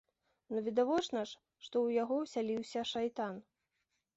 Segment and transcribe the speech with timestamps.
[0.53, 3.35] Ну відавочна ж, што ў яго ўсяліўся шайтан.